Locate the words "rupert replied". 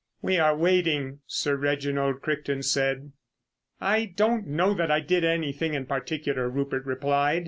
6.49-7.39